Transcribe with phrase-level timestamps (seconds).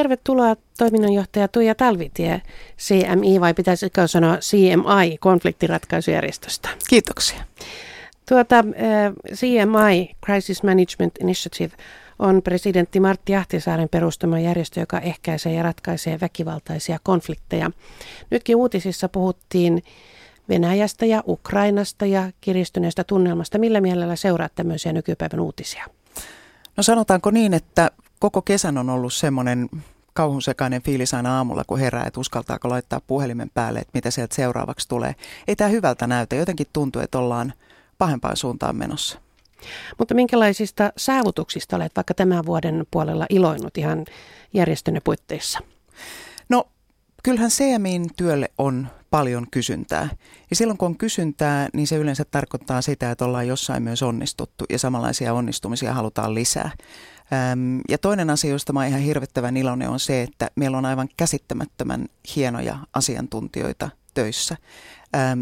[0.00, 2.42] tervetuloa toiminnanjohtaja Tuija Talvitie
[2.78, 6.68] CMI vai pitäisikö sanoa CMI konfliktiratkaisujärjestöstä.
[6.88, 7.38] Kiitoksia.
[8.28, 11.72] Tuota, äh, CMI, Crisis Management Initiative,
[12.18, 17.70] on presidentti Martti Ahtisaaren perustama järjestö, joka ehkäisee ja ratkaisee väkivaltaisia konflikteja.
[18.30, 19.82] Nytkin uutisissa puhuttiin
[20.48, 23.58] Venäjästä ja Ukrainasta ja kiristyneestä tunnelmasta.
[23.58, 25.86] Millä mielellä seuraat tämmöisiä nykypäivän uutisia?
[26.76, 27.90] No sanotaanko niin, että
[28.20, 29.68] koko kesän on ollut semmoinen
[30.14, 34.88] kauhusekainen fiilis aina aamulla, kun herää, että uskaltaako laittaa puhelimen päälle, että mitä sieltä seuraavaksi
[34.88, 35.14] tulee.
[35.48, 36.36] Ei tämä hyvältä näytä.
[36.36, 37.52] Jotenkin tuntuu, että ollaan
[37.98, 39.18] pahempaan suuntaan menossa.
[39.98, 44.04] Mutta minkälaisista saavutuksista olet vaikka tämän vuoden puolella iloinut ihan
[44.52, 45.58] järjestönne puitteissa?
[46.48, 46.68] No
[47.22, 50.08] kyllähän CMIin työlle on paljon kysyntää.
[50.50, 54.64] Ja silloin kun on kysyntää, niin se yleensä tarkoittaa sitä, että ollaan jossain myös onnistuttu
[54.70, 56.70] ja samanlaisia onnistumisia halutaan lisää.
[57.88, 62.06] Ja toinen asia, josta mä ihan hirvittävän iloinen, on se, että meillä on aivan käsittämättömän
[62.36, 64.56] hienoja asiantuntijoita töissä.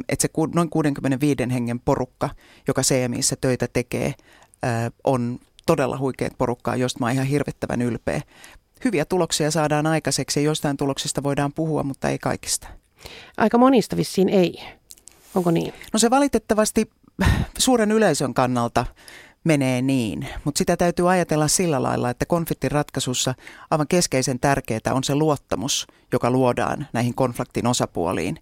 [0.08, 2.30] Että se noin 65 hengen porukka,
[2.68, 4.14] joka CMIssä töitä tekee,
[5.04, 8.20] on todella huikeat porukkaa, josta mä oon ihan hirvittävän ylpeä.
[8.84, 12.68] Hyviä tuloksia saadaan aikaiseksi ja jostain tuloksista voidaan puhua, mutta ei kaikista.
[13.36, 14.60] Aika monista vissiin ei.
[15.34, 15.74] Onko niin?
[15.92, 16.90] No se valitettavasti
[17.58, 18.86] suuren yleisön kannalta
[19.44, 23.34] menee niin, mutta sitä täytyy ajatella sillä lailla, että konfliktin ratkaisussa
[23.70, 28.38] aivan keskeisen tärkeää on se luottamus, joka luodaan näihin konfliktin osapuoliin.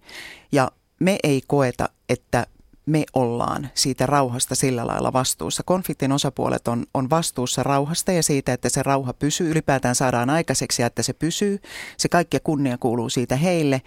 [0.53, 2.47] Ja me ei koeta, että
[2.87, 5.63] me ollaan siitä rauhasta sillä lailla vastuussa.
[5.67, 10.83] Konfliktin osapuolet on, on vastuussa rauhasta ja siitä, että se rauha pysyy, ylipäätään saadaan aikaiseksi
[10.83, 11.59] ja että se pysyy.
[11.97, 13.83] Se kaikki kunnia kuuluu siitä heille.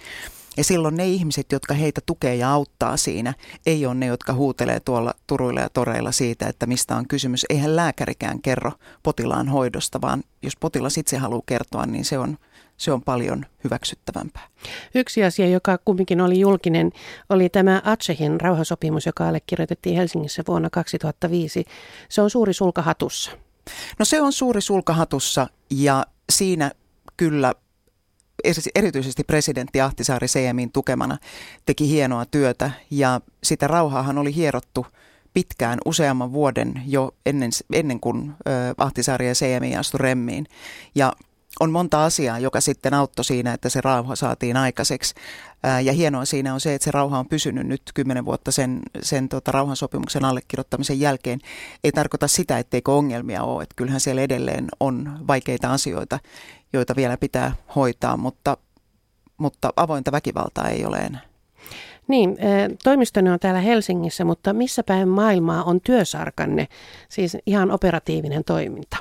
[0.60, 3.34] Ja silloin ne ihmiset, jotka heitä tukee ja auttaa siinä,
[3.66, 7.46] ei ole ne, jotka huutelee tuolla turuilla ja toreilla siitä, että mistä on kysymys.
[7.50, 8.72] Eihän lääkärikään kerro
[9.04, 12.38] potilaan hoidosta, vaan jos potilas itse haluaa kertoa, niin se on,
[12.78, 14.48] se on paljon hyväksyttävämpää.
[14.96, 16.92] Yksi asia, joka kumminkin oli julkinen,
[17.30, 21.66] oli tämä Atsehin rauhasopimus, joka allekirjoitettiin Helsingissä vuonna 2005.
[22.10, 23.32] Se on suuri sulkahatussa.
[24.00, 26.72] No se on suuri sulkahatussa ja siinä
[27.18, 27.54] kyllä
[28.76, 31.18] erityisesti presidentti Ahtisaari CMin tukemana
[31.66, 34.86] teki hienoa työtä ja sitä rauhaahan oli hierottu
[35.34, 38.34] pitkään, useamman vuoden jo ennen, ennen kuin
[38.78, 40.46] Ahtisaari ja CMI astu remmiin.
[40.96, 41.14] Ja
[41.60, 45.16] on monta asiaa, joka sitten auttoi siinä, että se rauha saatiin aikaiseksi.
[45.84, 49.30] Ja hienoa siinä on se, että se rauha on pysynyt nyt kymmenen vuotta sen, sen
[49.30, 51.40] tota, rauhansopimuksen allekirjoittamisen jälkeen.
[51.84, 53.64] Ei tarkoita sitä, etteikö ongelmia ole.
[53.64, 56.20] Että kyllähän siellä edelleen on vaikeita asioita,
[56.74, 58.58] joita vielä pitää hoitaa, mutta,
[59.38, 61.22] mutta avointa väkivaltaa ei ole enää.
[62.08, 62.38] Niin,
[62.84, 66.68] toimistonne on täällä Helsingissä, mutta missä päin maailmaa on työsarkanne,
[67.10, 68.98] siis ihan operatiivinen toiminta?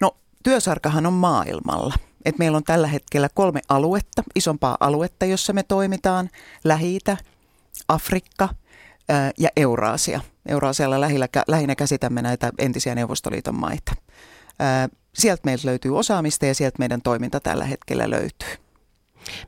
[0.00, 1.94] No työsarkahan on maailmalla.
[2.24, 6.30] Et meillä on tällä hetkellä kolme aluetta, isompaa aluetta, jossa me toimitaan.
[6.64, 6.98] lähi
[7.88, 8.48] Afrikka
[9.08, 10.20] ää, ja Euraasia.
[10.48, 13.92] Euraasialla lähinnä, lähinnä käsitämme näitä entisiä Neuvostoliiton maita.
[14.58, 18.48] Ää, sieltä meiltä löytyy osaamista ja sieltä meidän toiminta tällä hetkellä löytyy.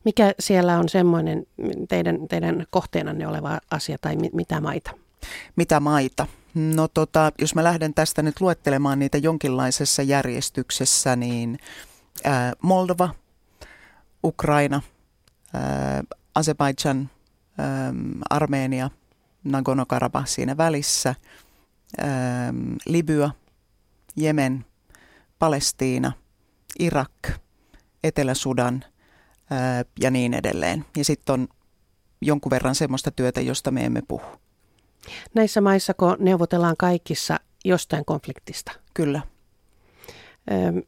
[0.05, 1.47] Mikä siellä on semmoinen
[1.89, 4.91] teidän, teidän kohteenanne oleva asia tai mitä maita?
[5.57, 6.27] Mitä maita?
[6.55, 11.59] No tota, jos mä lähden tästä nyt luettelemaan niitä jonkinlaisessa järjestyksessä, niin
[12.25, 13.15] ää, Moldova,
[14.25, 14.83] Ukraina,
[15.55, 16.03] ää,
[16.35, 17.11] Azerbaijan,
[17.59, 17.93] ää,
[18.31, 18.91] Armenia,
[19.45, 21.15] Nagorno-Karabakh siinä välissä,
[21.99, 22.55] ää,
[22.87, 23.31] Libya,
[24.17, 24.65] Jemen,
[25.41, 26.13] Palestiina,
[26.79, 27.13] Irak,
[28.05, 28.85] Etelä-Sudan
[29.51, 30.85] ää, ja niin edelleen.
[30.97, 31.49] Ja sitten on
[32.21, 34.27] jonkun verran semmoista työtä, josta me emme puhu.
[35.35, 38.73] Näissä maissa, kun neuvotellaan kaikissa jostain konfliktista?
[38.95, 39.23] Kyllä.
[40.53, 40.83] Öm,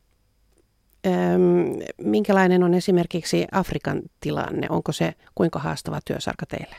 [1.07, 4.67] öm, minkälainen on esimerkiksi Afrikan tilanne?
[4.71, 6.77] Onko se kuinka haastava työsarka teille?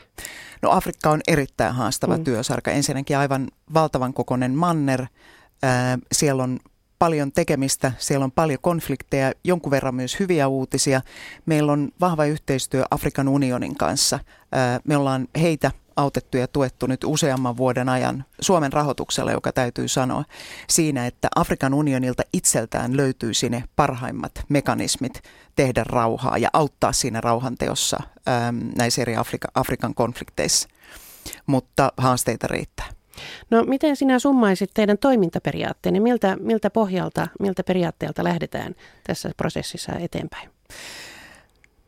[0.62, 2.24] No Afrikka on erittäin haastava mm.
[2.24, 2.70] työsarka.
[2.70, 5.00] Ensinnäkin aivan valtavan kokoinen manner.
[5.02, 6.58] Äh, siellä on
[7.04, 11.00] paljon tekemistä, siellä on paljon konflikteja, jonkun verran myös hyviä uutisia.
[11.46, 14.18] Meillä on vahva yhteistyö Afrikan unionin kanssa.
[14.84, 20.24] Me ollaan heitä autettu ja tuettu nyt useamman vuoden ajan Suomen rahoituksella, joka täytyy sanoa,
[20.68, 25.22] siinä, että Afrikan unionilta itseltään löytyy sinne parhaimmat mekanismit
[25.56, 27.98] tehdä rauhaa ja auttaa siinä rauhanteossa
[28.78, 30.68] näissä eri Afrika, Afrikan konflikteissa.
[31.46, 32.86] Mutta haasteita riittää.
[33.50, 36.00] No miten sinä summaisit teidän toimintaperiaatteenne?
[36.00, 38.74] Miltä, miltä pohjalta, miltä periaatteelta lähdetään
[39.06, 40.50] tässä prosessissa eteenpäin?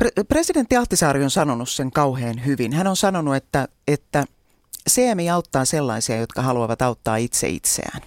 [0.03, 2.73] Pre- presidentti Ahtisaari on sanonut sen kauhean hyvin.
[2.73, 4.25] Hän on sanonut, että, että
[4.91, 8.01] CMI auttaa sellaisia, jotka haluavat auttaa itse itseään.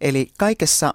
[0.00, 0.94] Eli kaikessa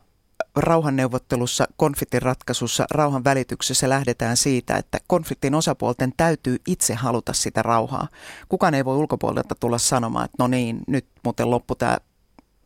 [0.55, 8.07] rauhanneuvottelussa, konfliktin ratkaisussa, rauhan välityksessä lähdetään siitä, että konfliktin osapuolten täytyy itse haluta sitä rauhaa.
[8.49, 11.97] Kukaan ei voi ulkopuolelta tulla sanomaan, että no niin, nyt muuten loppu tämä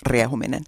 [0.06, 0.64] riehuminen,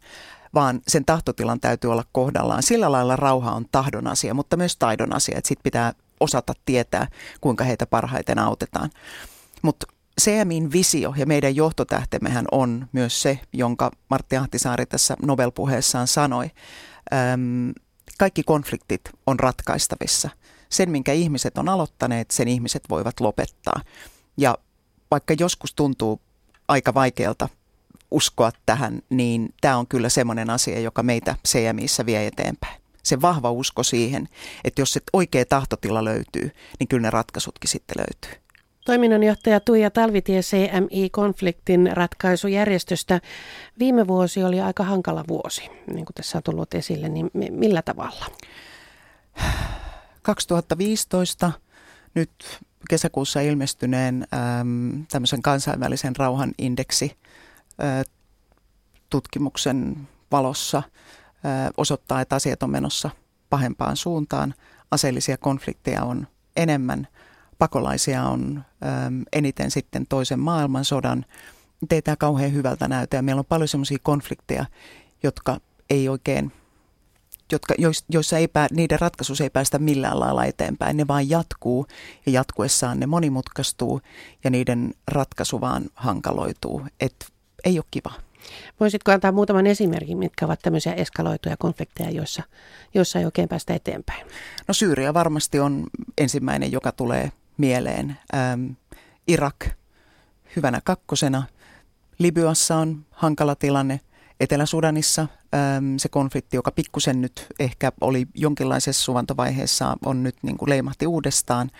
[0.53, 2.63] vaan sen tahtotilan täytyy olla kohdallaan.
[2.63, 7.07] Sillä lailla rauha on tahdon asia, mutta myös taidon asia, että sitten pitää osata tietää,
[7.41, 8.89] kuinka heitä parhaiten autetaan.
[9.61, 9.87] Mutta
[10.21, 16.51] CMIn visio ja meidän johtotähtemmehän on myös se, jonka Martti Ahtisaari tässä Nobel-puheessaan sanoi.
[17.13, 17.73] Öm,
[18.17, 20.29] kaikki konfliktit on ratkaistavissa.
[20.69, 23.81] Sen, minkä ihmiset on aloittaneet, sen ihmiset voivat lopettaa.
[24.37, 24.57] Ja
[25.11, 26.21] vaikka joskus tuntuu
[26.67, 27.49] aika vaikealta
[28.11, 32.81] uskoa tähän, niin tämä on kyllä semmoinen asia, joka meitä CMIssä vie eteenpäin.
[33.03, 34.29] Se vahva usko siihen,
[34.63, 38.44] että jos se oikea tahtotila löytyy, niin kyllä ne ratkaisutkin sitten löytyy.
[38.85, 43.21] Toiminnanjohtaja Tuija Talvitie CMI-konfliktin ratkaisujärjestöstä.
[43.79, 48.25] Viime vuosi oli aika hankala vuosi, niin kuin tässä on tullut esille, niin millä tavalla?
[50.21, 51.51] 2015
[52.13, 52.31] nyt
[52.89, 54.27] kesäkuussa ilmestyneen
[54.59, 57.17] äm, tämmöisen kansainvälisen rauhan indeksi
[59.09, 60.81] tutkimuksen valossa ä,
[61.77, 63.09] osoittaa, että asiat on menossa
[63.49, 64.53] pahempaan suuntaan.
[64.91, 67.07] Aseellisia konflikteja on enemmän–
[67.57, 68.63] pakolaisia on
[69.05, 71.25] äm, eniten sitten toisen maailmansodan.
[71.91, 74.65] Ei tämä kauhean hyvältä näytä ja meillä on paljon sellaisia konflikteja,
[75.23, 75.59] jotka
[75.89, 76.51] ei oikein,
[77.51, 77.73] jotka,
[78.09, 80.97] joissa ei pää, niiden ratkaisussa ei päästä millään lailla eteenpäin.
[80.97, 81.87] Ne vaan jatkuu
[82.25, 84.01] ja jatkuessaan ne monimutkaistuu
[84.43, 86.85] ja niiden ratkaisu vaan hankaloituu.
[86.99, 87.25] Et
[87.63, 88.11] ei ole kiva.
[88.79, 92.43] Voisitko antaa muutaman esimerkin, mitkä ovat tämmöisiä eskaloituja konflikteja, joissa,
[92.93, 94.27] joissa ei oikein päästä eteenpäin?
[94.67, 95.87] No Syyria varmasti on
[96.17, 98.17] ensimmäinen, joka tulee mieleen.
[98.35, 98.71] Ähm,
[99.27, 99.65] Irak
[100.55, 101.43] hyvänä kakkosena.
[102.19, 103.99] Libyassa on hankala tilanne.
[104.39, 110.69] Etelä-Sudanissa ähm, se konflikti, joka pikkusen nyt ehkä oli jonkinlaisessa suvantovaiheessa, on nyt niin kuin
[110.69, 111.71] leimahti uudestaan.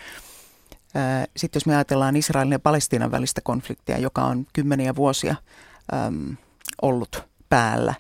[0.96, 5.36] Äh, Sitten jos me ajatellaan Israelin ja Palestiinan välistä konfliktia, joka on kymmeniä vuosia
[5.94, 6.38] äm,
[6.82, 7.94] ollut päällä,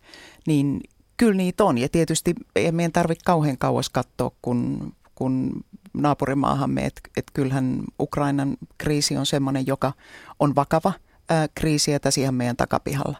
[0.47, 0.81] niin
[1.17, 1.77] kyllä niitä on.
[1.77, 5.63] Ja tietysti ei meidän tarvitse kauhean kauas katsoa, kun, kun
[5.97, 9.93] naapurimaahamme, että et kyllähän Ukrainan kriisi on sellainen, joka
[10.39, 10.93] on vakava
[11.29, 13.17] ää, kriisi ja tässä ihan meidän takapihalla.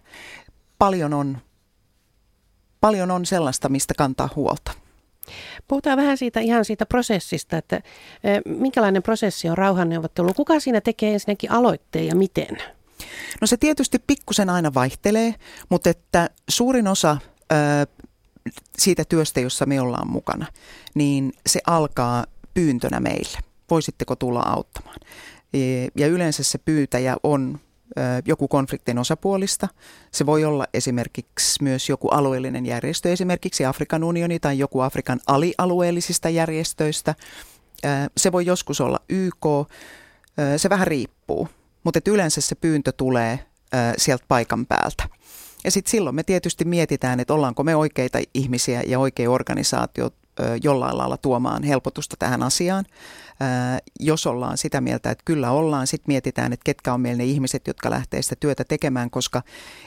[0.80, 1.38] Paljon on,
[2.82, 4.72] paljon on sellaista, mistä kantaa huolta.
[5.68, 7.82] Puhutaan vähän siitä ihan siitä prosessista, että
[8.46, 10.34] minkälainen prosessi on rauhanneuvottelu.
[10.34, 12.58] Kuka siinä tekee ensinnäkin aloitteen ja miten?
[13.42, 15.36] No se tietysti pikkusen aina vaihtelee,
[15.70, 17.18] mutta että suurin osa
[18.78, 20.46] siitä työstä, jossa me ollaan mukana,
[20.96, 23.40] niin se alkaa pyyntönä meille.
[23.70, 24.98] Voisitteko tulla auttamaan?
[25.54, 25.58] E,
[25.96, 27.60] ja yleensä se pyytäjä on
[28.26, 29.68] joku konfliktin osapuolista.
[30.12, 36.30] Se voi olla esimerkiksi myös joku alueellinen järjestö, esimerkiksi Afrikan unioni tai joku Afrikan alialueellisista
[36.30, 37.16] järjestöistä.
[38.18, 39.46] Se voi joskus olla YK,
[40.58, 41.50] se vähän riippuu,
[41.84, 43.40] mutta yleensä se pyyntö tulee
[43.98, 45.10] sieltä paikan päältä.
[45.64, 50.10] Ja sitten silloin me tietysti mietitään, että ollaanko me oikeita ihmisiä ja oikea organisaatio
[50.64, 52.86] jollain lailla tuomaan helpotusta tähän asiaan.
[54.00, 57.68] Jos ollaan sitä mieltä, että kyllä ollaan, sitten mietitään, että ketkä on meillä ne ihmiset,
[57.68, 59.42] jotka lähtee sitä työtä tekemään, koska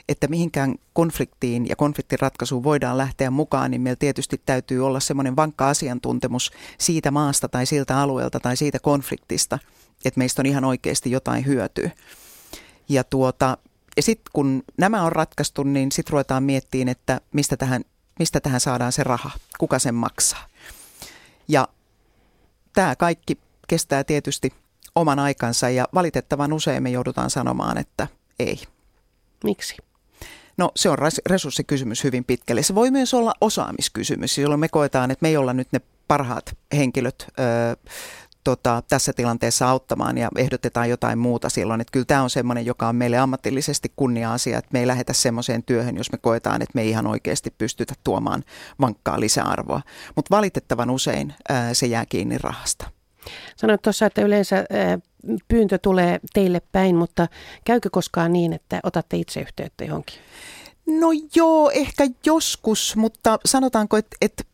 [0.09, 5.37] että mihinkään konfliktiin ja konfliktin ratkaisuun voidaan lähteä mukaan, niin meillä tietysti täytyy olla semmoinen
[5.37, 9.59] vankka asiantuntemus siitä maasta tai siltä alueelta tai siitä konfliktista,
[10.05, 11.91] että meistä on ihan oikeasti jotain hyötyä.
[12.89, 13.59] Ja tuota,
[13.97, 17.85] ja sitten kun nämä on ratkaistu, niin sitten ruvetaan miettimään, että mistä tähän,
[18.19, 20.47] mistä tähän saadaan se raha, kuka sen maksaa.
[21.49, 21.69] Ja
[22.73, 24.53] tämä kaikki kestää tietysti
[24.95, 28.09] oman aikansa ja valitettavan usein me joudutaan sanomaan, että
[28.39, 28.63] ei.
[29.45, 29.77] Miksi?
[30.57, 32.63] No se on resurssikysymys hyvin pitkälle.
[32.63, 36.57] Se voi myös olla osaamiskysymys, jolloin me koetaan, että me ei olla nyt ne parhaat
[36.77, 37.91] henkilöt ö,
[38.45, 41.81] tota, tässä tilanteessa auttamaan ja ehdotetaan jotain muuta silloin.
[41.81, 45.63] Että kyllä tämä on semmoinen, joka on meille ammatillisesti kunnia-asia, että me ei lähetä semmoiseen
[45.63, 48.45] työhön, jos me koetaan, että me ei ihan oikeasti pystytä tuomaan
[48.81, 49.81] vankkaa lisäarvoa.
[50.17, 52.91] Mutta valitettavan usein ää, se jää kiinni rahasta.
[53.57, 54.99] Sanoit tuossa, että yleensä ää,
[55.49, 57.29] pyyntö tulee teille päin, mutta
[57.65, 60.17] käykö koskaan niin, että otatte itse yhteyttä johonkin?
[60.87, 64.45] No joo, ehkä joskus, mutta sanotaanko, että, että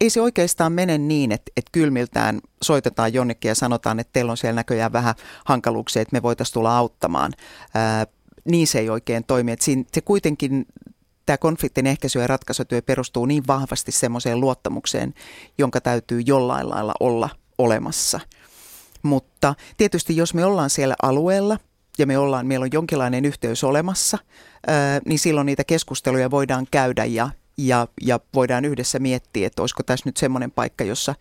[0.00, 4.36] ei se oikeastaan mene niin, että, että kylmiltään soitetaan jonnekin ja sanotaan, että teillä on
[4.36, 5.14] siellä näköjään vähän
[5.44, 7.32] hankaluuksia, että me voitaisiin tulla auttamaan.
[7.74, 8.06] Ää,
[8.44, 9.52] niin se ei oikein toimi.
[9.52, 10.66] Että siinä, se kuitenkin
[11.26, 15.14] tämä konfliktin ehkäisy ja ratkaisutyö perustuu niin vahvasti semmoiseen luottamukseen,
[15.58, 18.20] jonka täytyy jollain lailla olla olemassa.
[19.02, 21.58] Mutta tietysti jos me ollaan siellä alueella
[21.98, 24.18] ja me ollaan, meillä on jonkinlainen yhteys olemassa,
[24.66, 27.30] ää, niin silloin niitä keskusteluja voidaan käydä ja,
[27.66, 31.14] ja, ja voidaan yhdessä miettiä, että olisiko tässä nyt semmoinen paikka, jossa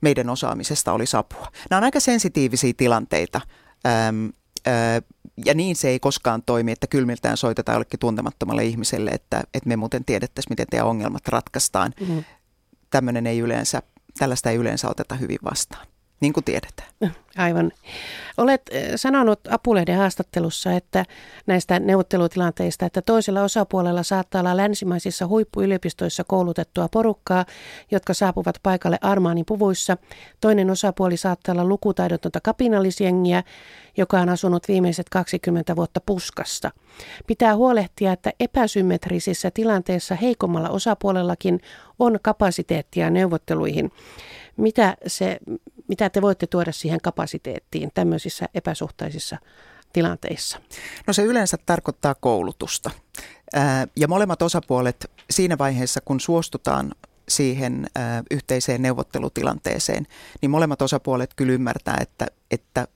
[0.00, 1.48] meidän osaamisesta olisi apua.
[1.70, 3.40] Nämä on aika sensitiivisiä tilanteita.
[3.86, 5.04] Äh,
[5.46, 9.76] ja niin se ei koskaan toimi, että kylmiltään soitetaan jollekin tuntemattomalle ihmiselle, että, että me
[9.76, 11.92] muuten tiedettäisiin, miten teidän ongelmat ratkaistaan.
[12.00, 12.24] Mm-hmm.
[12.90, 13.82] Tämmöinen ei yleensä,
[14.18, 15.86] tällaista ei yleensä oteta hyvin vastaan
[16.24, 16.88] niin kuin tiedetään.
[17.36, 17.72] Aivan.
[18.36, 21.04] Olet eh, sanonut Apulehden haastattelussa, että
[21.46, 27.44] näistä neuvottelutilanteista, että toisella osapuolella saattaa olla länsimaisissa huippuyliopistoissa koulutettua porukkaa,
[27.90, 29.96] jotka saapuvat paikalle armaanin puvuissa.
[30.40, 33.42] Toinen osapuoli saattaa olla lukutaidotonta kapinallisjengiä,
[33.96, 36.70] joka on asunut viimeiset 20 vuotta puskassa.
[37.26, 41.60] Pitää huolehtia, että epäsymmetrisissä tilanteissa heikommalla osapuolellakin
[41.98, 43.92] on kapasiteettia neuvotteluihin.
[44.56, 45.38] Mitä, se,
[45.88, 49.36] mitä te voitte tuoda siihen kapasiteettiin tämmöisissä epäsuhtaisissa
[49.92, 50.58] tilanteissa?
[51.06, 52.90] No se yleensä tarkoittaa koulutusta.
[53.96, 56.92] Ja molemmat osapuolet siinä vaiheessa, kun suostutaan
[57.28, 57.86] siihen
[58.30, 60.06] yhteiseen neuvottelutilanteeseen,
[60.42, 62.88] niin molemmat osapuolet kyllä ymmärtää, että, että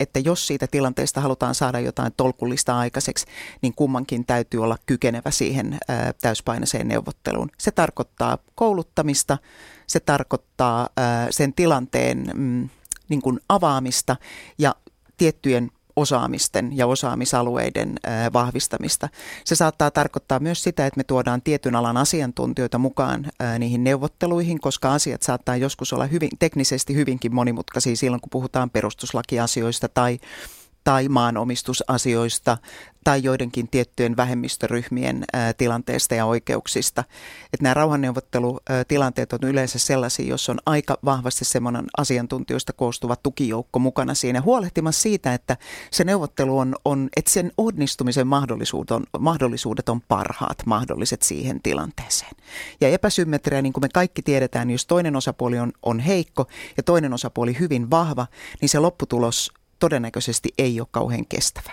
[0.00, 3.26] että jos siitä tilanteesta halutaan saada jotain tolkullista aikaiseksi,
[3.62, 5.78] niin kummankin täytyy olla kykenevä siihen
[6.22, 7.50] täyspainoiseen neuvotteluun.
[7.58, 9.38] Se tarkoittaa kouluttamista,
[9.86, 10.88] se tarkoittaa
[11.30, 12.68] sen tilanteen mm,
[13.08, 14.16] niin kuin avaamista
[14.58, 14.74] ja
[15.16, 18.00] tiettyjen osaamisten ja osaamisalueiden
[18.32, 19.08] vahvistamista.
[19.44, 23.26] Se saattaa tarkoittaa myös sitä, että me tuodaan tietyn alan asiantuntijoita mukaan
[23.58, 29.88] niihin neuvotteluihin, koska asiat saattaa joskus olla hyvin, teknisesti hyvinkin monimutkaisia silloin, kun puhutaan perustuslakiasioista
[29.88, 30.18] tai
[30.84, 32.58] tai maanomistusasioista
[33.04, 35.24] tai joidenkin tiettyjen vähemmistöryhmien
[35.58, 37.04] tilanteesta ja oikeuksista.
[37.44, 44.14] Että nämä rauhanneuvottelutilanteet on yleensä sellaisia, jos on aika vahvasti semmoinen asiantuntijoista koostuva tukijoukko mukana
[44.14, 45.56] siinä huolehtimassa siitä, että
[45.90, 52.32] se neuvottelu on, on että sen onnistumisen mahdollisuudet on, mahdollisuudet on parhaat mahdolliset siihen tilanteeseen.
[52.80, 56.46] Ja epäsymmetriä, niin kuin me kaikki tiedetään, jos toinen osapuoli on, on heikko
[56.76, 58.26] ja toinen osapuoli hyvin vahva,
[58.60, 61.72] niin se lopputulos todennäköisesti ei ole kauhean kestävä.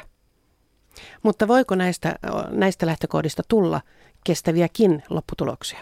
[1.24, 2.16] Mutta voiko näistä,
[2.50, 3.82] näistä lähtökohdista tulla
[4.24, 5.80] kestäviäkin lopputuloksia?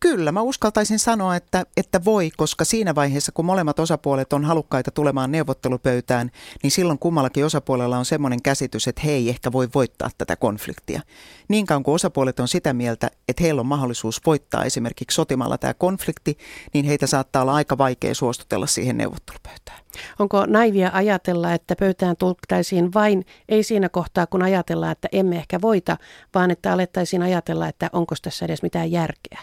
[0.00, 4.90] Kyllä, mä uskaltaisin sanoa, että, että voi, koska siinä vaiheessa, kun molemmat osapuolet on halukkaita
[4.90, 6.30] tulemaan neuvottelupöytään,
[6.62, 11.00] niin silloin kummallakin osapuolella on semmoinen käsitys, että he ei ehkä voi voittaa tätä konfliktia.
[11.48, 15.74] Niin kauan kuin osapuolet on sitä mieltä, että heillä on mahdollisuus voittaa esimerkiksi sotimalla tämä
[15.74, 16.38] konflikti,
[16.74, 19.83] niin heitä saattaa olla aika vaikea suostutella siihen neuvottelupöytään.
[20.18, 25.60] Onko naivia ajatella, että pöytään tultaisiin vain, ei siinä kohtaa kun ajatellaan, että emme ehkä
[25.60, 25.96] voita,
[26.34, 29.40] vaan että alettaisiin ajatella, että onko tässä edes mitään järkeä?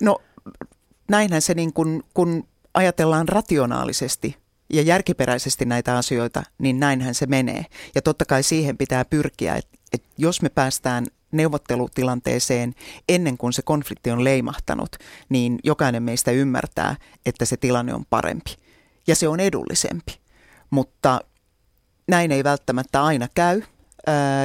[0.00, 0.18] No
[1.08, 2.44] näinhän se niin kun, kun
[2.74, 4.36] ajatellaan rationaalisesti
[4.72, 7.64] ja järkiperäisesti näitä asioita, niin näinhän se menee.
[7.94, 12.74] Ja totta kai siihen pitää pyrkiä, että, että jos me päästään neuvottelutilanteeseen
[13.08, 14.96] ennen kuin se konflikti on leimahtanut,
[15.28, 16.96] niin jokainen meistä ymmärtää,
[17.26, 18.67] että se tilanne on parempi
[19.08, 20.18] ja se on edullisempi.
[20.70, 21.20] Mutta
[22.08, 23.62] näin ei välttämättä aina käy.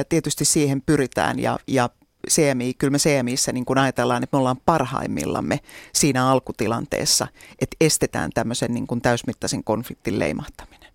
[0.08, 1.90] Tietysti siihen pyritään ja, ja
[2.30, 5.60] CMI, kyllä me CMIssä niin kun ajatellaan, että me ollaan parhaimmillamme
[5.92, 7.26] siinä alkutilanteessa,
[7.60, 10.94] että estetään tämmöisen niin kuin täysmittaisen konfliktin leimahtaminen.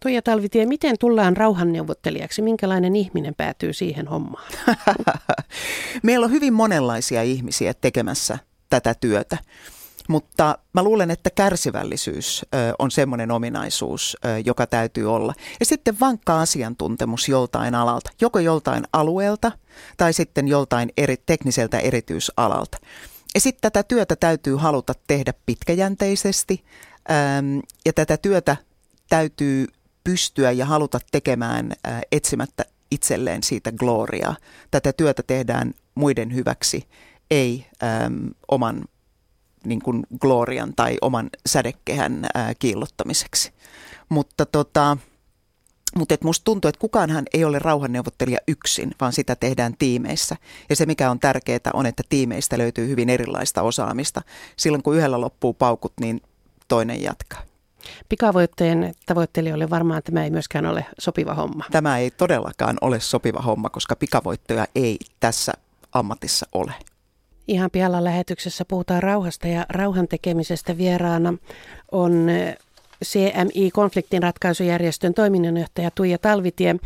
[0.00, 2.42] Tuija Talvitie, miten tullaan rauhanneuvottelijaksi?
[2.42, 4.52] Minkälainen ihminen päätyy siihen hommaan?
[6.02, 8.38] Meillä on hyvin monenlaisia ihmisiä tekemässä
[8.70, 9.38] tätä työtä.
[10.08, 12.46] Mutta mä luulen, että kärsivällisyys
[12.78, 15.34] on semmoinen ominaisuus, joka täytyy olla.
[15.60, 19.52] Ja sitten vankka asiantuntemus joltain alalta, joko joltain alueelta
[19.96, 22.78] tai sitten joltain eri, tekniseltä erityisalalta.
[23.34, 26.64] Ja sitten tätä työtä täytyy haluta tehdä pitkäjänteisesti
[27.86, 28.56] ja tätä työtä
[29.08, 29.66] täytyy
[30.04, 31.72] pystyä ja haluta tekemään
[32.12, 34.36] etsimättä itselleen siitä gloriaa.
[34.70, 36.88] Tätä työtä tehdään muiden hyväksi,
[37.30, 38.84] ei äm, oman
[39.64, 43.52] niin kuin glorian tai oman sädekehän ää, kiillottamiseksi.
[44.08, 44.96] Mutta tota,
[45.96, 50.36] mutta musta tuntuu, että kukaanhan ei ole rauhanneuvottelija yksin, vaan sitä tehdään tiimeissä.
[50.68, 54.22] Ja se mikä on tärkeää on, että tiimeistä löytyy hyvin erilaista osaamista.
[54.56, 56.20] Silloin kun yhdellä loppuu paukut, niin
[56.68, 57.42] toinen jatkaa.
[58.08, 61.64] Pikavoitteen tavoittelijoille varmaan tämä ei myöskään ole sopiva homma.
[61.70, 65.52] Tämä ei todellakaan ole sopiva homma, koska pikavoittoja ei tässä
[65.92, 66.72] ammatissa ole.
[67.48, 71.34] Ihan pialla lähetyksessä puhutaan rauhasta ja rauhan tekemisestä vieraana
[71.92, 72.56] on eh,
[73.04, 76.76] CMI-konfliktin ratkaisujärjestön toiminnanjohtaja Tuija Talvitie.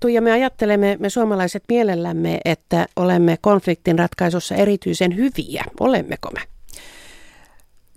[0.00, 5.64] Tuija, me ajattelemme, me suomalaiset mielellämme, että olemme konfliktin ratkaisussa erityisen hyviä.
[5.80, 6.40] Olemmeko me?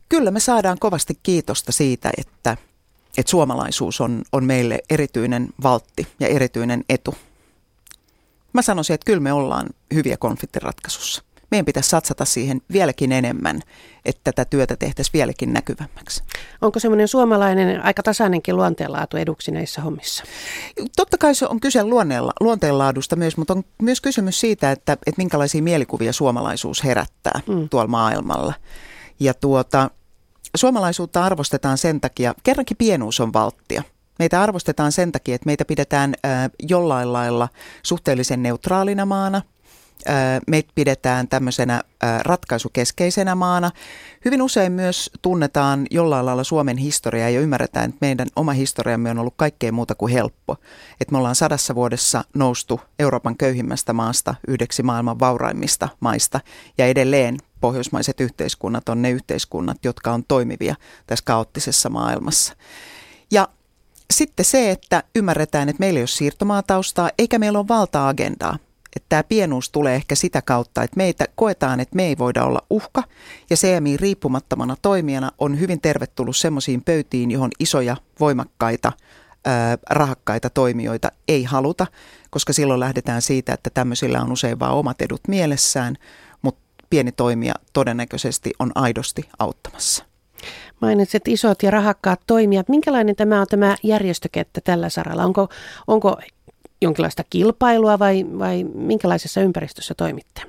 [0.10, 2.58] Kyllä me saadaan kovasti kiitosta siitä, että,
[3.18, 7.16] että suomalaisuus on, on meille erityinen valtti ja erityinen etu.
[8.54, 13.62] Mä sanoisin, että kyllä me ollaan hyviä konfliktin ratkaisussa meidän pitäisi satsata siihen vieläkin enemmän,
[14.06, 16.24] että tätä työtä tehtäisiin vieläkin näkyvämmäksi.
[16.62, 20.24] Onko semmoinen suomalainen aika tasainenkin luonteenlaatu eduksi näissä hommissa?
[20.96, 21.80] Totta kai se on kyse
[22.40, 27.70] luonteenlaadusta myös, mutta on myös kysymys siitä, että, että minkälaisia mielikuvia suomalaisuus herättää mm.
[27.70, 28.54] tuolla maailmalla.
[29.20, 29.90] Ja tuota,
[30.56, 33.84] suomalaisuutta arvostetaan sen takia, kerrankin pienuus on valttia.
[34.20, 36.16] Meitä arvostetaan sen takia, että meitä pidetään
[36.70, 37.50] jollain lailla
[37.84, 39.42] suhteellisen neutraalina maana.
[40.48, 41.82] Meitä pidetään tämmöisenä
[42.20, 43.72] ratkaisukeskeisenä maana.
[44.26, 49.20] Hyvin usein myös tunnetaan jollain lailla Suomen historiaa ja ymmärretään, että meidän oma historiamme on
[49.20, 50.56] ollut kaikkea muuta kuin helppo.
[51.02, 56.40] Että me ollaan sadassa vuodessa noustu Euroopan köyhimmästä maasta yhdeksi maailman vauraimmista maista
[56.78, 60.76] ja edelleen pohjoismaiset yhteiskunnat on ne yhteiskunnat, jotka on toimivia
[61.08, 62.56] tässä kaoottisessa maailmassa.
[63.32, 63.48] Ja
[64.14, 68.58] sitten se, että ymmärretään, että meillä ei ole siirtomaataustaa eikä meillä ole valta-agendaa.
[68.96, 72.62] Että tämä pienuus tulee ehkä sitä kautta, että meitä koetaan, että me ei voida olla
[72.70, 73.04] uhka.
[73.50, 78.92] Ja CMI riippumattomana toimijana on hyvin tervetullut semmoisiin pöytiin, johon isoja, voimakkaita,
[79.46, 81.88] ää, rahakkaita toimijoita ei haluta,
[82.30, 85.96] koska silloin lähdetään siitä, että tämmöisillä on usein vain omat edut mielessään,
[86.42, 90.10] mutta pieni toimija todennäköisesti on aidosti auttamassa.
[90.82, 92.70] Mainitset isot ja rahakkaat toimijat.
[92.70, 95.24] Minkälainen tämä on tämä järjestökettä tällä saralla?
[95.24, 95.50] Onko,
[95.88, 96.18] onko
[96.82, 100.42] jonkinlaista kilpailua vai, vai minkälaisessa ympäristössä toimitte?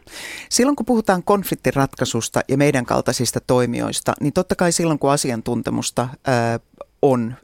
[0.48, 6.60] Silloin kun puhutaan konfliktiratkaisusta ja meidän kaltaisista toimijoista, niin totta kai silloin kun asiantuntemusta ää,
[7.02, 7.34] on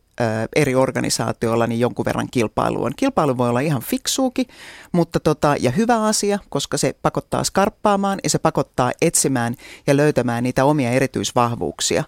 [0.56, 2.92] eri organisaatioilla niin jonkun verran kilpailu on.
[2.96, 4.46] Kilpailu voi olla ihan fiksuukin
[4.92, 9.54] mutta tota, ja hyvä asia, koska se pakottaa skarppaamaan ja se pakottaa etsimään
[9.86, 12.04] ja löytämään niitä omia erityisvahvuuksia.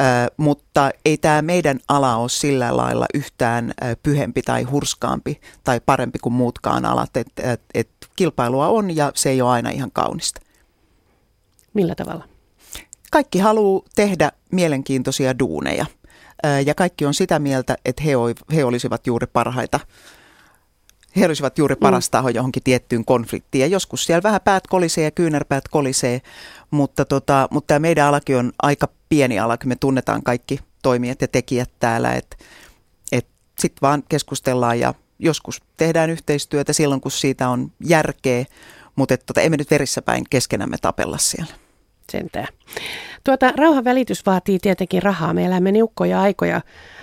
[0.00, 0.04] Ö,
[0.36, 3.72] mutta ei tämä meidän ala ole sillä lailla yhtään
[4.02, 7.16] pyhempi tai hurskaampi tai parempi kuin muutkaan alat.
[7.16, 10.40] Et, et, et kilpailua on ja se ei ole aina ihan kaunista.
[11.74, 12.24] Millä tavalla?
[13.10, 15.86] Kaikki haluaa tehdä mielenkiintoisia duuneja
[16.66, 18.12] ja kaikki on sitä mieltä, että he,
[18.54, 19.80] he olisivat juuri parhaita
[21.16, 22.10] he olisivat juuri paras mm.
[22.10, 23.60] taho johonkin tiettyyn konfliktiin.
[23.60, 26.20] Ja joskus siellä vähän päät kolisee ja kyynärpäät kolisee,
[26.70, 31.20] mutta, tota, mutta tämä meidän alakin on aika pieni ala, kun me tunnetaan kaikki toimijat
[31.20, 32.36] ja tekijät täällä, että
[33.12, 33.26] et,
[33.58, 38.44] sitten vaan keskustellaan ja joskus tehdään yhteistyötä silloin, kun siitä on järkeä,
[38.96, 41.54] mutta et, tota, emme nyt verissä päin keskenämme tapella siellä.
[42.12, 42.48] Sentään.
[43.24, 45.34] Tuota, rauhan välitys vaatii tietenkin rahaa.
[45.34, 46.60] Me elämme niukkoja aikoja,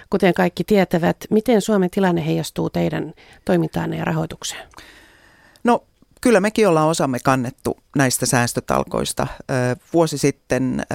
[0.10, 1.17] kuten kaikki tietävät.
[1.29, 3.13] Miten Suomen tilanne heijastuu teidän
[3.45, 4.67] toimintaanne ja rahoitukseen?
[5.63, 5.84] No
[6.21, 9.27] kyllä mekin ollaan osamme kannettu näistä säästötalkoista.
[9.93, 10.86] Vuosi sitten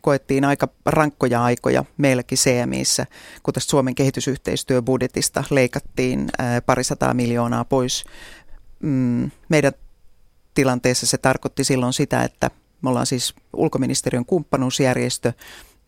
[0.00, 3.06] koettiin aika rankkoja aikoja meilläkin CMIssä,
[3.42, 6.30] kun tästä Suomen kehitysyhteistyöbudjetista leikattiin
[6.66, 8.04] parisataa miljoonaa pois.
[8.80, 9.72] Mm, meidän
[10.54, 12.50] tilanteessa se tarkoitti silloin sitä, että
[12.82, 15.32] me ollaan siis ulkoministeriön kumppanuusjärjestö.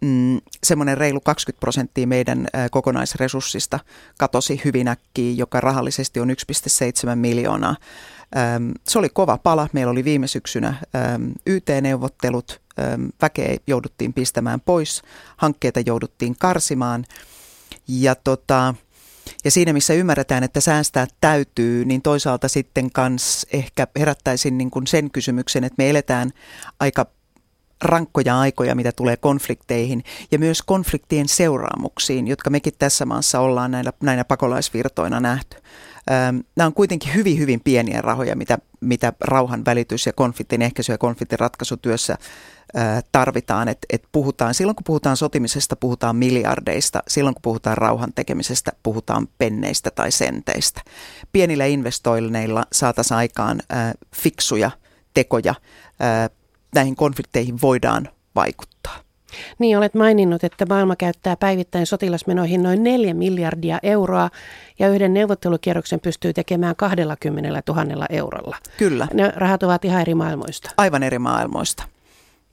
[0.00, 3.78] Mm, semmoinen reilu 20 prosenttia meidän kokonaisresurssista
[4.18, 6.34] katosi hyvin äkkiä, joka rahallisesti on 1,7
[7.14, 7.76] miljoonaa.
[8.88, 9.68] Se oli kova pala.
[9.72, 10.74] Meillä oli viime syksynä
[11.46, 12.60] YT-neuvottelut,
[13.22, 15.02] väkeä jouduttiin pistämään pois,
[15.36, 17.04] hankkeita jouduttiin karsimaan.
[17.88, 18.74] Ja tota,
[19.44, 24.86] ja siinä, missä ymmärretään, että säästää täytyy, niin toisaalta sitten kans ehkä herättäisin niin kuin
[24.86, 26.30] sen kysymyksen, että me eletään
[26.80, 27.06] aika
[27.82, 33.92] rankkoja aikoja, mitä tulee konflikteihin ja myös konfliktien seuraamuksiin, jotka mekin tässä maassa ollaan näinä,
[34.02, 35.56] näinä pakolaisvirtoina nähty.
[36.56, 40.98] Nämä on kuitenkin hyvin, hyvin pieniä rahoja, mitä, mitä rauhan välitys ja konfliktin ehkäisy ja
[40.98, 42.18] konfliktin ratkaisutyössä
[43.12, 43.68] tarvitaan.
[43.68, 47.02] Et, et puhutaan, silloin kun puhutaan sotimisesta, puhutaan miljardeista.
[47.08, 50.82] Silloin kun puhutaan rauhan tekemisestä, puhutaan penneistä tai senteistä.
[51.32, 54.70] Pienillä investoinneilla saataisiin aikaan ää, fiksuja
[55.14, 55.54] tekoja.
[56.00, 56.30] Ää,
[56.74, 59.05] näihin konflikteihin voidaan vaikuttaa.
[59.58, 64.30] Niin, olet maininnut, että maailma käyttää päivittäin sotilasmenoihin noin 4 miljardia euroa
[64.78, 68.56] ja yhden neuvottelukierroksen pystyy tekemään 20 000 eurolla.
[68.78, 69.08] Kyllä.
[69.14, 70.70] Ne rahat ovat ihan eri maailmoista.
[70.76, 71.84] Aivan eri maailmoista.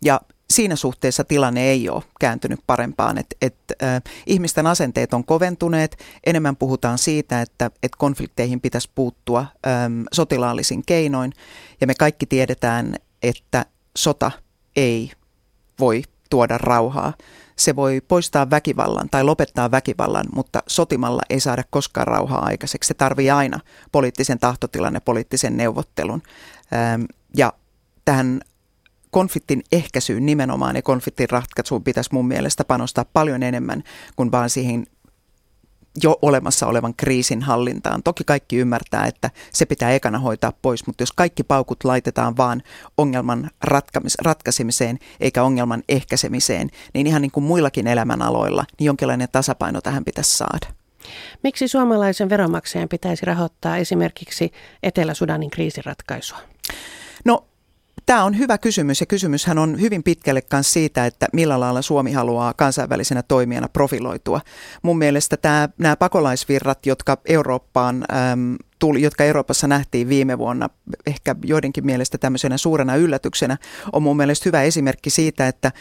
[0.02, 5.98] Ja siinä suhteessa tilanne ei ole kääntynyt parempaan, että et, äh, ihmisten asenteet on koventuneet.
[6.26, 11.34] Enemmän puhutaan siitä, että et konflikteihin pitäisi puuttua ähm, sotilaallisin keinoin.
[11.82, 13.66] Ja me kaikki tiedetään, että
[13.98, 14.32] sota
[14.76, 15.12] ei
[15.80, 17.14] voi tuoda rauhaa.
[17.56, 22.88] Se voi poistaa väkivallan tai lopettaa väkivallan, mutta sotimalla ei saada koskaan rauhaa aikaiseksi.
[22.88, 23.60] Se tarvii aina
[23.92, 26.22] poliittisen tahtotilan ja poliittisen neuvottelun.
[26.74, 27.04] Ähm,
[27.38, 27.54] ja
[28.06, 28.42] tähän
[29.12, 33.84] konfliktin ehkäisyyn nimenomaan ja konfliktin ratkaisuun pitäisi mun mielestä panostaa paljon enemmän
[34.16, 34.86] kuin vaan siihen
[36.04, 38.04] jo olemassa olevan kriisin hallintaan.
[38.04, 42.64] Toki kaikki ymmärtää, että se pitää ekana hoitaa pois, mutta jos kaikki paukut laitetaan vaan
[42.98, 43.50] ongelman
[44.22, 50.38] ratkaisemiseen eikä ongelman ehkäisemiseen, niin ihan niin kuin muillakin elämänaloilla, niin jonkinlainen tasapaino tähän pitäisi
[50.38, 50.68] saada.
[51.44, 54.52] Miksi suomalaisen veronmaksajan pitäisi rahoittaa esimerkiksi
[54.84, 56.38] Etelä-Sudanin kriisiratkaisua?
[57.26, 57.46] No
[58.06, 62.12] Tämä on hyvä kysymys ja kysymyshän on hyvin pitkälle myös siitä, että millä lailla Suomi
[62.12, 64.42] haluaa kansainvälisenä toimijana profiloitua.
[64.82, 70.70] Mun mielestä tämä, nämä pakolaisvirrat, jotka Eurooppaan äm, tuli, jotka Euroopassa nähtiin viime vuonna,
[71.08, 73.58] ehkä joidenkin mielestä tämmöisenä suurena yllätyksenä,
[73.94, 75.72] on mun mielestä hyvä esimerkki siitä, että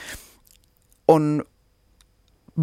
[1.09, 1.45] on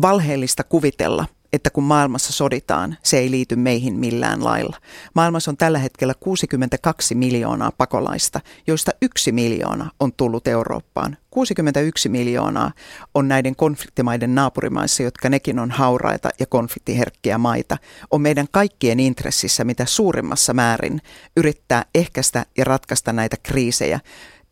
[0.02, 4.78] valheellista kuvitella– että kun maailmassa soditaan, se ei liity meihin millään lailla.
[5.16, 11.18] Maailmassa on tällä hetkellä 62 miljoonaa pakolaista, joista yksi miljoona on tullut Eurooppaan.
[11.30, 12.72] 61 miljoonaa
[13.14, 17.78] on näiden konfliktimaiden naapurimaissa, jotka nekin on hauraita ja konfliktiherkkiä maita.
[18.12, 21.02] On meidän kaikkien intressissä mitä suurimmassa määrin
[21.38, 24.00] yrittää ehkäistä ja ratkaista näitä kriisejä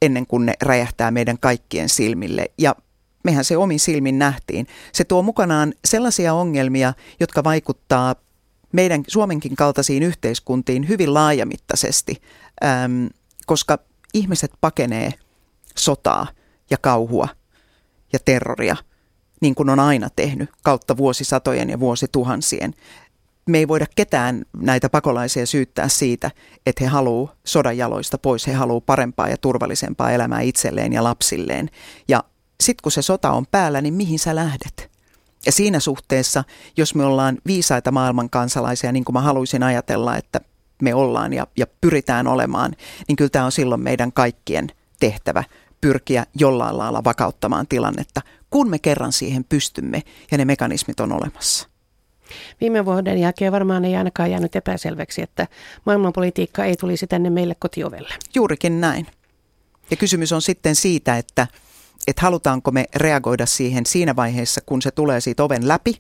[0.01, 2.45] ennen kuin ne räjähtää meidän kaikkien silmille.
[2.57, 2.75] Ja
[3.23, 4.67] mehän se omin silmin nähtiin.
[4.93, 8.15] Se tuo mukanaan sellaisia ongelmia, jotka vaikuttaa
[8.71, 12.21] meidän Suomenkin kaltaisiin yhteiskuntiin hyvin laajamittaisesti,
[12.63, 13.09] äm,
[13.45, 13.79] koska
[14.13, 15.13] ihmiset pakenee
[15.75, 16.27] sotaa
[16.69, 17.27] ja kauhua
[18.13, 18.75] ja terroria,
[19.41, 22.73] niin kuin on aina tehnyt kautta vuosisatojen ja vuosituhansien.
[23.45, 26.31] Me ei voida ketään näitä pakolaisia syyttää siitä,
[26.65, 31.69] että he haluavat sodan jaloista pois, he haluavat parempaa ja turvallisempaa elämää itselleen ja lapsilleen.
[32.07, 32.23] Ja
[32.63, 34.91] sitten kun se sota on päällä, niin mihin sä lähdet?
[35.45, 36.43] Ja siinä suhteessa,
[36.77, 40.41] jos me ollaan viisaita maailman kansalaisia, niin kuin mä haluaisin ajatella, että
[40.81, 42.75] me ollaan ja, ja pyritään olemaan,
[43.07, 44.67] niin kyllä tämä on silloin meidän kaikkien
[44.99, 45.43] tehtävä
[45.81, 51.67] pyrkiä jollain lailla vakauttamaan tilannetta, kun me kerran siihen pystymme ja ne mekanismit on olemassa.
[52.61, 55.47] Viime vuoden jälkeen varmaan ei ainakaan jäänyt epäselväksi, että
[55.85, 58.13] maailmanpolitiikka ei tulisi tänne meille kotiovelle.
[58.35, 59.07] Juurikin näin.
[59.91, 61.47] Ja kysymys on sitten siitä, että–
[62.07, 65.99] että halutaanko me reagoida siihen siinä vaiheessa, kun se tulee siitä oven läpi,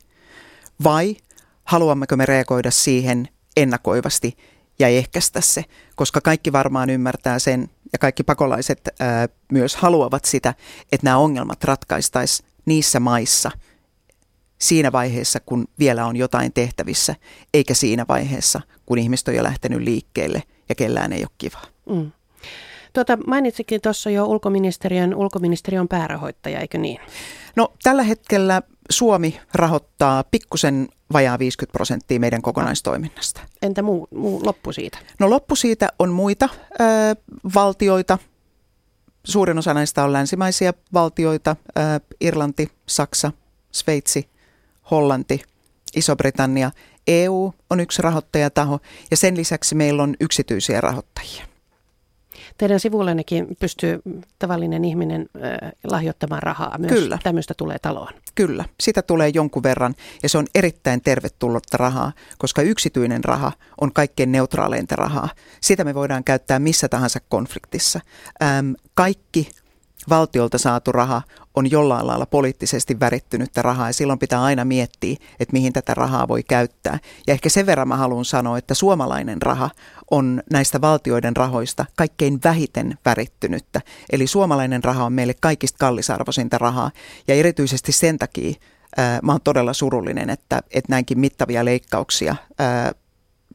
[0.83, 1.15] vai
[1.63, 4.37] haluammeko me reagoida siihen ennakoivasti
[4.79, 5.63] ja ehkäistä se,
[5.95, 10.53] koska kaikki varmaan ymmärtää sen ja kaikki pakolaiset ää, myös haluavat sitä,
[10.91, 13.51] että nämä ongelmat ratkaistaisiin niissä maissa
[14.59, 17.15] siinä vaiheessa, kun vielä on jotain tehtävissä,
[17.53, 21.65] eikä siinä vaiheessa, kun ihmiset on jo lähtenyt liikkeelle ja kellään ei ole kivaa.
[21.89, 22.11] Mm.
[22.97, 26.99] Tuota, mainitsikin tuossa jo ulkoministeriön, ulkoministeriön päärahoittaja, eikö niin?
[27.55, 33.41] No tällä hetkellä Suomi rahoittaa pikkusen vajaa 50 prosenttia meidän kokonaistoiminnasta.
[33.61, 34.97] Entä muu, muu loppu siitä?
[35.19, 36.85] No loppu siitä on muita ö,
[37.55, 38.17] valtioita.
[39.23, 41.55] Suurin osa näistä on länsimaisia valtioita.
[41.69, 41.81] Ö,
[42.21, 43.31] Irlanti, Saksa,
[43.71, 44.29] Sveitsi,
[44.91, 45.41] Hollanti,
[45.95, 46.71] Iso-Britannia.
[47.07, 48.79] EU on yksi rahoittajataho
[49.11, 51.56] ja sen lisäksi meillä on yksityisiä rahoittajia.
[52.57, 54.01] Teidän sivullannekin pystyy
[54.39, 56.77] tavallinen ihminen äh, lahjoittamaan rahaa.
[56.77, 57.17] Myös Kyllä.
[57.23, 58.13] tämmöistä tulee taloon.
[58.35, 63.93] Kyllä, sitä tulee jonkun verran ja se on erittäin tervetullutta rahaa, koska yksityinen raha on
[63.93, 65.29] kaikkein neutraaleinta rahaa.
[65.61, 67.99] Sitä me voidaan käyttää missä tahansa konfliktissa.
[68.43, 69.49] Ähm, kaikki
[70.09, 71.21] valtiolta saatu raha
[71.57, 76.27] on jollain lailla poliittisesti värittynyttä rahaa ja silloin pitää aina miettiä, että mihin tätä rahaa
[76.27, 76.99] voi käyttää.
[77.27, 79.69] Ja ehkä sen verran mä haluan sanoa, että suomalainen raha
[80.11, 83.81] on näistä valtioiden rahoista kaikkein vähiten värittynyttä.
[84.11, 86.91] Eli suomalainen raha on meille kaikista kallisarvoisinta rahaa
[87.27, 88.53] ja erityisesti sen takia
[88.97, 92.91] ää, mä oon todella surullinen, että, että näinkin mittavia leikkauksia ää,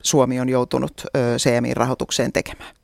[0.03, 1.05] Suomi on joutunut
[1.37, 2.82] CMI-rahoitukseen tekemään.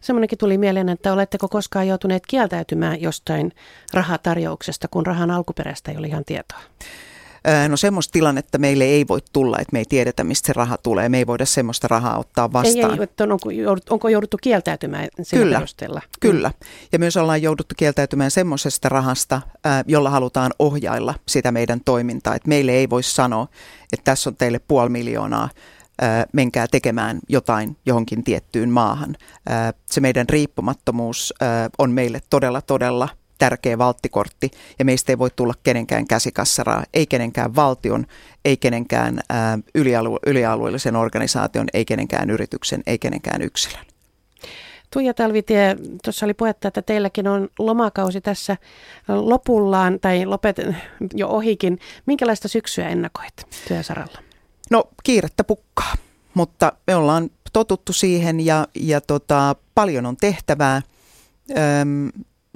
[0.00, 3.52] Semmoinenkin tuli mieleen, että oletteko koskaan joutuneet kieltäytymään jostain
[3.92, 6.58] rahatarjouksesta, kun rahan alkuperäistä ei ole ihan tietoa?
[7.68, 11.08] No semmoista tilannetta meille ei voi tulla, että me ei tiedetä, mistä se raha tulee.
[11.08, 12.90] Me ei voida semmoista rahaa ottaa vastaan.
[12.90, 16.02] Ei, ei, että onko, jouduttu, onko jouduttu kieltäytymään sen kyllä, perusteella?
[16.20, 16.50] Kyllä.
[16.92, 19.42] Ja myös ollaan jouduttu kieltäytymään semmoisesta rahasta,
[19.86, 22.34] jolla halutaan ohjailla sitä meidän toimintaa.
[22.34, 23.48] Että meille ei voi sanoa,
[23.92, 25.48] että tässä on teille puoli miljoonaa
[26.32, 29.16] menkää tekemään jotain johonkin tiettyyn maahan.
[29.90, 31.34] Se meidän riippumattomuus
[31.78, 37.56] on meille todella, todella tärkeä valttikortti ja meistä ei voi tulla kenenkään käsikassaraa, ei kenenkään
[37.56, 38.06] valtion,
[38.44, 39.20] ei kenenkään
[39.78, 43.84] ylialue- ylialueellisen organisaation, ei kenenkään yrityksen, ei kenenkään yksilön.
[44.90, 48.56] Tuija Talvitie, tuossa oli puhetta, että teilläkin on lomakausi tässä
[49.08, 50.56] lopullaan tai lopet
[51.14, 51.78] jo ohikin.
[52.06, 53.34] Minkälaista syksyä ennakoit
[53.68, 54.18] työsaralla?
[54.70, 55.94] No kiirettä pukkaa,
[56.34, 60.82] mutta me ollaan totuttu siihen ja, ja tota, paljon on tehtävää.
[61.50, 62.08] Öm,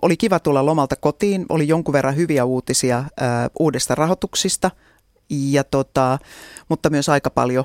[0.02, 3.22] oli kiva tulla lomalta kotiin, oli jonkun verran hyviä uutisia ö,
[3.58, 4.70] uudesta rahoituksista
[5.30, 6.18] Ja tota,
[6.68, 7.64] mutta myös aika paljon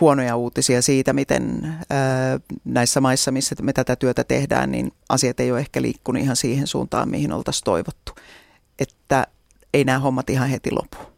[0.00, 5.52] huonoja uutisia siitä, miten ää, näissä maissa, missä me tätä työtä tehdään, niin asiat ei
[5.52, 8.12] ole ehkä liikkunut ihan siihen suuntaan, mihin oltaisiin toivottu.
[8.78, 9.26] Että
[9.74, 11.17] ei nämä hommat ihan heti lopu.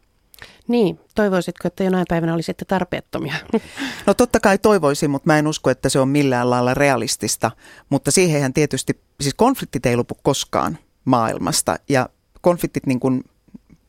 [0.70, 3.35] Niin, toivoisitko, että jonain päivänä olisitte tarpeettomia?
[4.06, 7.50] No totta kai toivoisin, mutta mä en usko, että se on millään lailla realistista.
[7.90, 11.76] Mutta siihenhän tietysti, siis konfliktit ei lopu koskaan maailmasta.
[11.88, 12.09] Ja
[12.40, 13.24] konfliktit niin kuin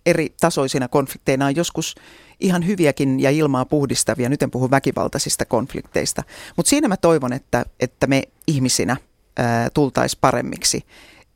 [0.06, 1.96] eri tasoisina konflikteina on joskus
[2.40, 4.30] ihan hyviäkin ja ilmaa puhdistavia.
[4.30, 6.24] Nyt en puhu väkivaltaisista konflikteista.
[6.58, 8.98] Mutta siinä mä toivon, että, että me ihmisinä
[9.74, 10.86] tultaisiin paremmiksi.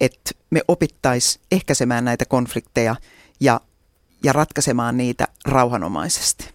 [0.01, 2.95] Että me opittaisiin ehkäisemään näitä konflikteja
[3.39, 3.61] ja,
[4.23, 6.54] ja ratkaisemaan niitä rauhanomaisesti.